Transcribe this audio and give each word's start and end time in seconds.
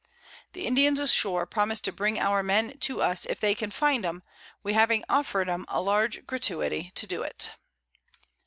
The 0.53 0.65
Indians 0.65 0.99
ashore 0.99 1.45
promise 1.45 1.79
to 1.81 1.91
bring 1.91 2.17
our 2.19 2.41
Men 2.41 2.75
to 2.79 3.03
us, 3.03 3.23
if 3.27 3.39
they 3.39 3.53
can 3.53 3.69
find 3.69 4.03
'em, 4.03 4.23
we 4.63 4.73
having 4.73 5.03
offer'd 5.07 5.47
'em 5.47 5.63
a 5.67 5.79
large 5.79 6.25
Gratuity 6.25 6.91
to 6.95 7.05
do 7.05 7.21
it. 7.21 7.51